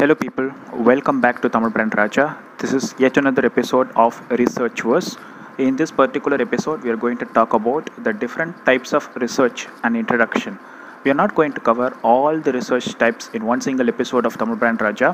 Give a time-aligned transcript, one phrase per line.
[0.00, 0.48] Hello, people.
[0.88, 2.24] Welcome back to Tamil Brand Raja.
[2.58, 5.16] This is yet another episode of Research Verse.
[5.58, 9.66] In this particular episode, we are going to talk about the different types of research
[9.82, 10.56] and introduction.
[11.02, 14.38] We are not going to cover all the research types in one single episode of
[14.38, 15.10] Tamil Brand Raja.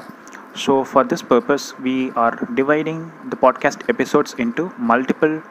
[0.55, 5.43] So, for this purpose, we are dividing the podcast episodes into multiple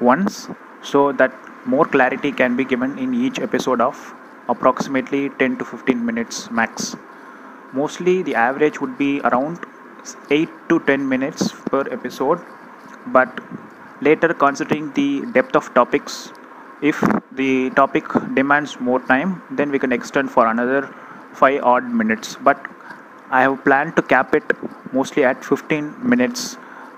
[0.00, 0.48] ones
[0.80, 1.34] so that
[1.66, 4.02] more clarity can be given in each episode of
[4.48, 6.96] approximately 10 to 15 minutes max
[7.72, 9.58] mostly the average would be around
[10.30, 12.40] 8 to 10 minutes per episode.
[13.06, 13.40] But
[14.00, 16.32] later considering the depth of topics
[16.82, 17.00] if
[17.32, 20.88] the topic demands more time then we can extend for another
[21.34, 22.36] 5 odd minutes.
[22.42, 22.58] But
[23.30, 24.52] i have planned to cap it
[24.92, 26.56] mostly at 15 minutes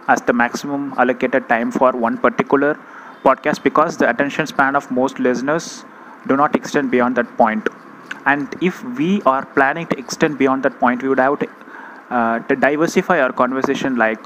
[0.09, 2.79] as the maximum allocated time for one particular
[3.25, 5.85] podcast because the attention span of most listeners
[6.27, 7.69] do not extend beyond that point
[8.27, 11.49] and if we are planning to extend beyond that point we would have to,
[12.11, 14.21] uh, to diversify our conversation like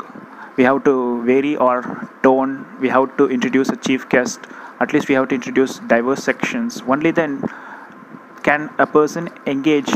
[0.57, 4.41] we have to vary our tone we have to introduce a chief guest
[4.79, 6.83] at least we have to introduce diverse sections.
[6.87, 7.43] Only then
[8.43, 9.91] can a person engage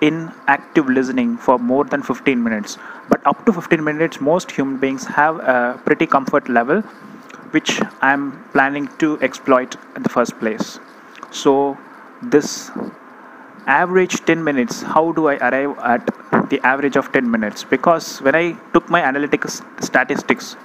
[0.00, 2.78] in active listening for more than 15 minutes.
[3.08, 6.82] But up to 15 minutes most human beings have a pretty comfort level
[7.54, 10.78] which i'm planning to exploit in the first place.
[11.32, 11.76] So
[12.22, 12.70] this
[13.66, 16.04] average 10 minutes how do i arrive at
[16.50, 17.64] the average of 10 minutes?
[17.64, 20.56] Because when i took my analytics statistics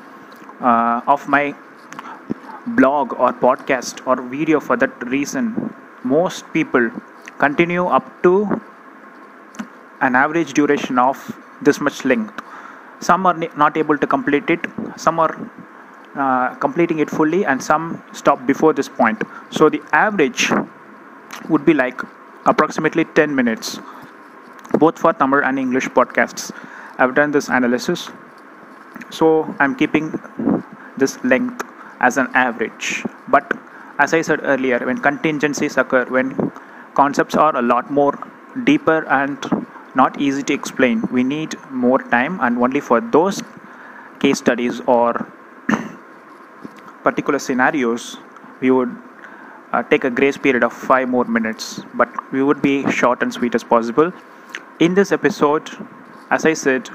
[0.59, 1.55] uh, of my
[2.79, 6.89] blog or podcast or video for that reason most people
[7.37, 8.33] continue up to
[10.01, 11.17] an average duration of
[11.61, 12.41] this much length.
[12.99, 14.65] Some are not able to complete it
[14.97, 15.33] some are
[16.15, 19.21] uh, completing it fully and some stop before this point.
[19.49, 20.51] So the average
[21.49, 22.01] would be like
[22.45, 23.79] approximately 10 minutes,
[24.79, 26.51] both for Tamil and English podcasts.
[26.97, 28.09] I've done this analysis,
[29.09, 30.19] so I'm keeping
[30.97, 31.63] this length
[31.99, 33.03] as an average.
[33.27, 33.51] But
[33.99, 36.51] as I said earlier, when contingencies occur, when
[36.93, 38.17] concepts are a lot more
[38.63, 39.37] deeper and
[39.95, 43.41] not easy to explain, we need more time, and only for those
[44.19, 45.27] case studies or
[47.03, 48.17] particular scenarios,
[48.61, 48.95] we would
[49.75, 53.33] uh, take a grace period of five more minutes, but we would be short and
[53.33, 54.11] sweet as possible.
[54.79, 55.69] In this episode,
[56.31, 56.89] as I said,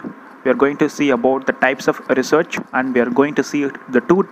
[0.45, 3.45] we are going to see about the types of research and we are going to
[3.45, 4.23] see the two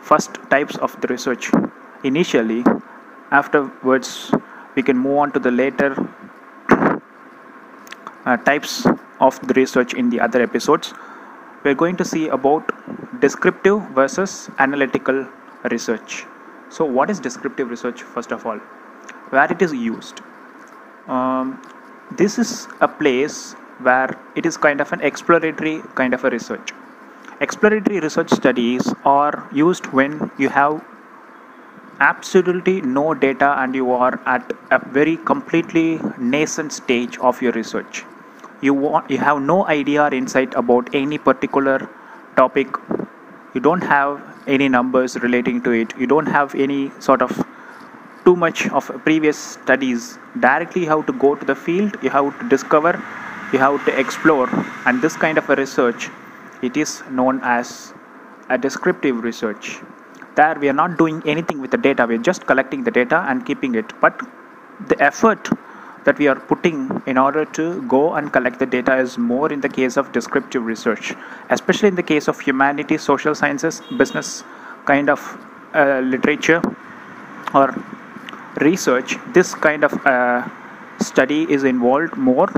[0.00, 1.50] first types of the research
[2.02, 2.64] initially.
[3.30, 4.32] Afterwards,
[4.74, 5.90] we can move on to the later
[8.24, 8.86] uh, types
[9.20, 10.94] of the research in the other episodes.
[11.62, 12.72] We're going to see about
[13.20, 15.26] descriptive versus analytical
[15.70, 16.24] research.
[16.72, 18.58] So, what is descriptive research first of all?
[19.28, 20.22] Where it is used?
[21.06, 21.60] Um,
[22.12, 23.52] this is a place
[23.88, 26.72] where it is kind of an exploratory kind of a research.
[27.40, 30.82] Exploratory research studies are used when you have
[32.00, 38.04] absolutely no data and you are at a very completely nascent stage of your research.
[38.62, 41.78] You want you have no idea or insight about any particular
[42.34, 42.78] topic
[43.54, 45.92] you don't have any numbers relating to it.
[45.98, 47.46] You don't have any sort of
[48.24, 51.96] too much of previous studies directly you have to go to the field.
[52.02, 52.92] You have to discover
[53.52, 54.48] you have to explore.
[54.86, 56.08] And this kind of a research
[56.62, 57.92] it is known as
[58.48, 59.80] a descriptive research.
[60.36, 62.06] There we are not doing anything with the data.
[62.06, 63.92] We are just collecting the data and keeping it.
[64.00, 64.20] But
[64.88, 65.48] the effort
[66.04, 69.60] that we are putting in order to go and collect the data is more in
[69.60, 71.14] the case of descriptive research,
[71.50, 74.44] especially in the case of humanities, social sciences, business
[74.84, 75.20] kind of
[75.74, 76.60] uh, literature
[77.54, 77.74] or
[78.60, 79.16] research.
[79.32, 80.48] This kind of uh,
[80.98, 82.48] study is involved more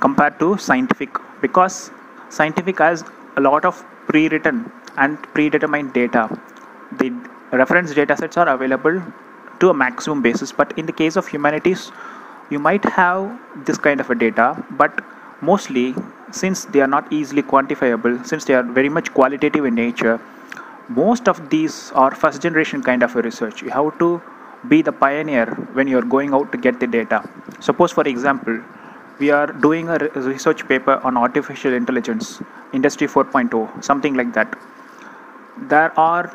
[0.00, 1.90] compared to scientific because
[2.28, 3.04] scientific has
[3.36, 6.28] a lot of pre-written and predetermined data.
[6.98, 7.10] The
[7.52, 9.02] reference data sets are available
[9.60, 11.90] to a maximum basis, but in the case of humanities,
[12.50, 15.04] you might have this kind of a data but
[15.40, 15.94] mostly
[16.30, 20.20] since they are not easily quantifiable since they are very much qualitative in nature
[20.88, 23.62] most of these are first generation kind of a research.
[23.62, 24.22] You have to
[24.68, 27.28] be the pioneer when you are going out to get the data.
[27.60, 28.60] Suppose for example
[29.18, 32.40] we are doing a research paper on artificial intelligence
[32.72, 34.56] industry 4.0 something like that.
[35.68, 36.32] There are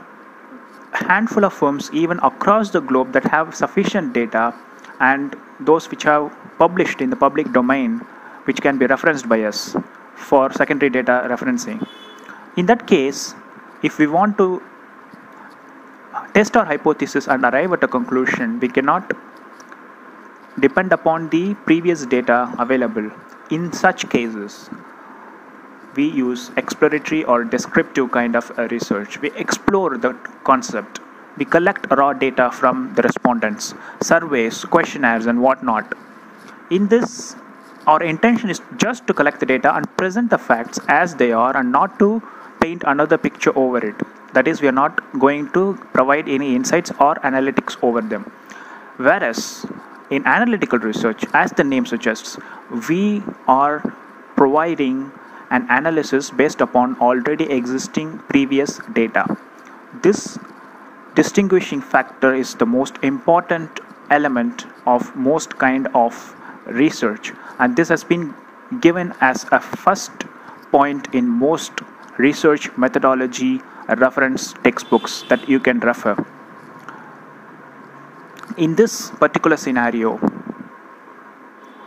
[0.91, 4.53] handful of firms even across the globe that have sufficient data
[5.09, 7.99] and those which have published in the public domain
[8.45, 9.75] which can be referenced by us
[10.15, 11.79] for secondary data referencing.
[12.57, 13.33] In that case,
[13.83, 14.61] if we want to
[16.33, 19.11] test our hypothesis and arrive at a conclusion, we cannot
[20.59, 23.09] depend upon the previous data available.
[23.49, 24.69] In such cases,
[25.95, 29.19] we use exploratory or descriptive kind of uh, research.
[29.21, 30.13] We explore the
[30.43, 30.99] concept.
[31.37, 35.93] We collect raw data from the respondents, surveys, questionnaires, and whatnot.
[36.69, 37.35] In this,
[37.87, 41.55] our intention is just to collect the data and present the facts as they are
[41.55, 42.21] and not to
[42.59, 43.95] paint another picture over it.
[44.33, 48.31] That is, we are not going to provide any insights or analytics over them.
[48.97, 49.65] Whereas
[50.09, 52.37] in analytical research, as the name suggests,
[52.87, 53.79] we are
[54.35, 55.11] providing
[55.49, 59.25] an analysis based upon already existing previous data.
[60.01, 60.37] This
[61.15, 63.79] distinguishing factor is the most important
[64.09, 66.35] element of most kind of
[66.65, 68.33] research and this has been
[68.79, 70.11] given as a first
[70.71, 71.73] point in most
[72.17, 73.61] research methodology
[73.97, 76.15] reference textbooks that you can refer.
[78.57, 80.17] In this particular scenario,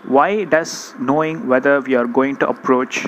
[0.07, 3.07] why does knowing whether we are going to approach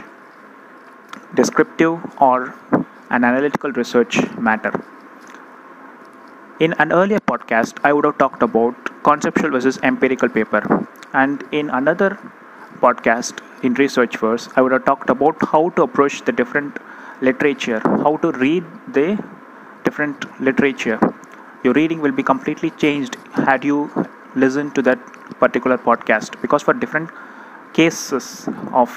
[1.35, 2.55] descriptive or
[3.11, 4.73] an analytical research matter?
[6.59, 11.69] In an earlier podcast, I would have talked about conceptual versus empirical paper, and in
[11.69, 12.19] another
[12.81, 16.79] podcast in research verse, I would have talked about how to approach the different
[17.21, 19.23] literature, how to read the
[19.85, 20.99] different literature.
[21.63, 23.91] Your reading will be completely changed had you
[24.35, 24.99] listened to that
[25.39, 26.41] particular podcast.
[26.41, 27.11] Because for different
[27.75, 28.91] cases of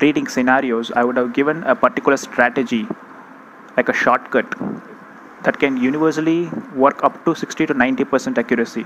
[0.00, 2.86] reading scenarios, I would have given a particular strategy
[3.76, 4.54] like a shortcut
[5.44, 8.84] that can universally work up to 60 to 90% accuracy.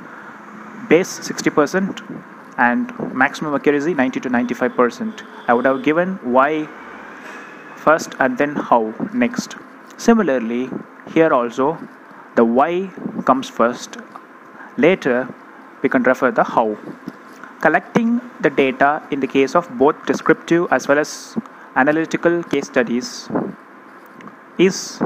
[0.88, 2.24] Base 60%
[2.58, 5.22] and maximum accuracy 90 to 95%.
[5.48, 6.68] I would have given why
[7.76, 9.56] first and then how next.
[9.96, 10.70] Similarly,
[11.12, 11.78] here also
[12.36, 12.90] the why
[13.24, 13.98] comes first.
[14.76, 15.28] Later,
[15.82, 16.76] we can refer the how.
[17.60, 21.36] Collecting the data in the case of both descriptive as well as
[21.76, 23.28] analytical case studies
[24.58, 25.00] is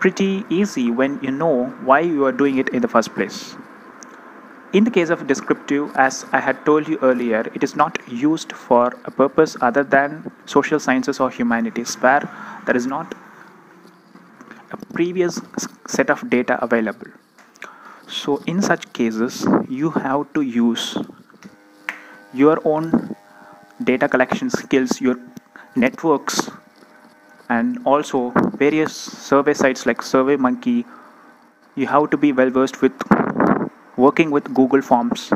[0.00, 3.56] pretty easy when you know why you are doing it in the first place.
[4.72, 8.52] In the case of descriptive, as I had told you earlier, it is not used
[8.52, 12.28] for a purpose other than social sciences or humanities, where
[12.66, 13.14] there is not
[14.70, 15.40] a previous
[15.86, 17.08] set of data available.
[18.06, 20.98] So, in such cases, you have to use
[22.34, 23.16] your own
[23.82, 25.16] data collection skills, your
[25.76, 26.50] networks,
[27.48, 30.84] and also various survey sites like SurveyMonkey.
[31.76, 32.92] You have to be well versed with
[33.96, 35.30] working with Google Forms,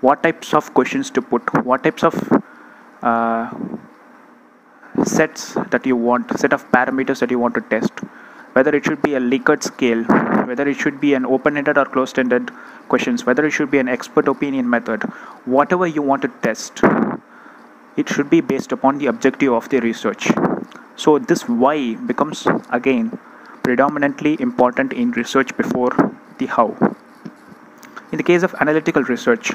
[0.00, 2.14] what types of questions to put, what types of
[3.02, 3.50] uh,
[5.04, 7.92] sets that you want, set of parameters that you want to test,
[8.54, 10.02] whether it should be a Likert scale,
[10.46, 12.50] whether it should be an open-ended or closed-ended
[12.88, 15.02] questions, whether it should be an expert opinion method,
[15.44, 16.80] whatever you want to test,
[17.96, 20.28] it should be based upon the objective of the research.
[21.02, 23.18] So this why becomes again
[23.62, 25.90] predominantly important in research before
[26.38, 26.76] the how.
[28.10, 29.52] In the case of analytical research,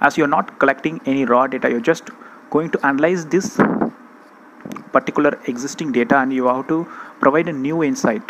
[0.00, 2.10] as you're not collecting any raw data, you're just
[2.50, 3.56] going to analyze this
[4.92, 6.88] particular existing data and you have to
[7.20, 8.22] provide a new insight.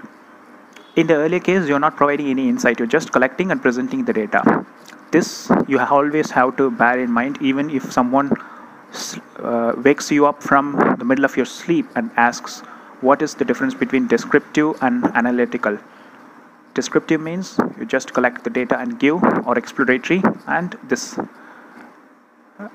[0.96, 4.12] In the earlier case, you're not providing any insight, you're just collecting and presenting the
[4.12, 4.66] data.
[5.12, 8.32] This you always have to bear in mind, even if someone
[9.42, 12.60] uh, wakes you up from the middle of your sleep and asks,
[13.00, 15.78] What is the difference between descriptive and analytical?
[16.74, 21.18] descriptive means you just collect the data and give or exploratory and this.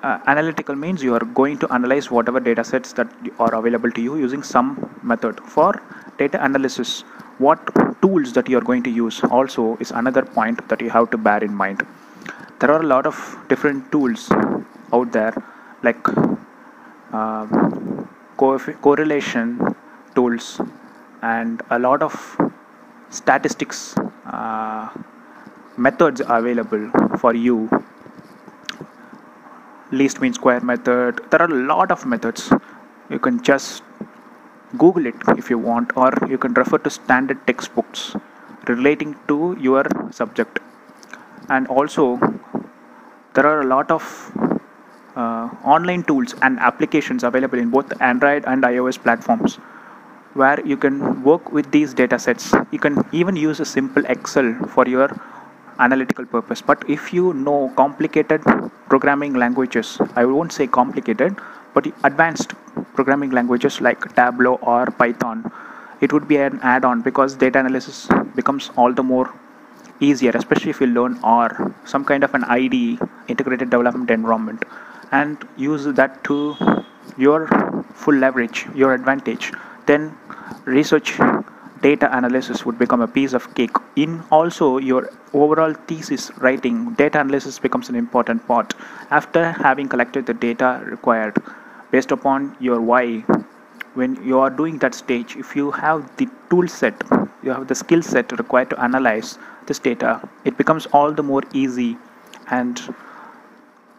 [0.04, 3.08] Uh, analytical means you are going to analyze whatever data sets that
[3.40, 4.68] are available to you using some
[5.02, 5.40] method.
[5.40, 5.82] For
[6.18, 7.02] data analysis
[7.38, 7.60] what
[8.02, 11.18] tools that you are going to use also is another point that you have to
[11.18, 11.86] bear in mind.
[12.60, 14.30] There are a lot of different tools
[14.92, 15.34] out there
[15.84, 16.04] like
[17.14, 17.46] uh,
[18.38, 19.76] co correlation
[20.16, 20.60] tools
[21.22, 22.14] and a lot of
[23.10, 23.96] statistics
[24.26, 24.90] uh,
[25.78, 27.70] methods available for you.
[29.92, 31.22] Least mean square method.
[31.30, 32.52] There are a lot of methods.
[33.10, 33.84] You can just
[34.78, 38.16] google it if you want or you can refer to standard textbooks
[38.68, 40.60] relating to your subject.
[41.50, 42.20] And also
[43.34, 44.04] there are a lot of
[45.22, 49.58] uh, online tools and applications available in both android and ios platforms
[50.42, 52.54] where you can work with these data sets.
[52.72, 55.10] You can even use a simple excel for your
[55.80, 56.62] analytical purpose.
[56.62, 58.44] But if you know complicated
[58.92, 59.90] programming languages
[60.22, 61.36] i won't say complicated
[61.74, 62.54] but advanced
[62.98, 65.44] programming languages like tableau or python
[66.06, 69.28] it would be an add-on because data analysis becomes all the more
[70.00, 71.50] easier especially if you learn r
[71.94, 72.82] some kind of an ide
[73.34, 74.64] integrated development environment
[75.12, 76.56] and use that to
[77.18, 77.48] your
[77.94, 79.52] full leverage your advantage.
[79.86, 80.18] Then
[80.66, 81.18] research
[81.82, 83.76] data analysis would become a piece of cake.
[83.96, 88.74] In also your overall thesis writing data analysis becomes an important part.
[89.12, 91.38] After having collected the data required
[91.92, 93.24] based upon your why
[93.94, 97.04] when you are doing that stage if you have the tool set
[97.44, 99.38] you have the skill set required to analyze
[99.68, 100.12] this data
[100.46, 101.98] it becomes all the more easy
[102.52, 102.82] and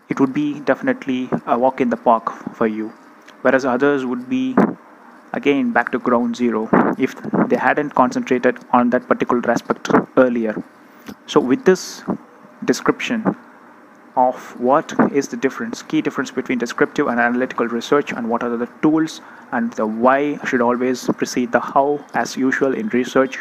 [0.09, 2.93] it would be definitely a walk in the park for you.
[3.43, 4.57] Whereas others would be
[5.33, 7.15] again back to ground zero if
[7.49, 10.63] they hadn't concentrated on that particular aspect earlier.
[11.27, 12.03] So with this
[12.65, 13.37] description
[14.17, 18.57] of what is the difference key difference between descriptive and analytical research and what are
[18.57, 19.21] the tools
[19.53, 23.39] and the why should always precede the how as usual in research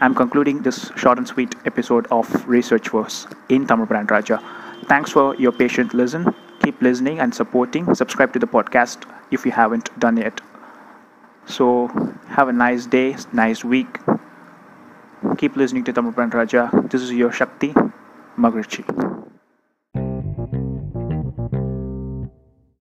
[0.00, 4.38] i'm concluding this short and sweet episode of research verse in tamil brand raja
[4.86, 9.52] thanks for your patient listen keep listening and supporting subscribe to the podcast if you
[9.52, 10.40] haven't done yet
[11.46, 11.88] so
[12.28, 13.98] have a nice day, nice week.
[15.38, 16.70] Keep listening to Tamil Raja.
[16.84, 17.74] This is your Shakti
[18.38, 19.11] Magrichi.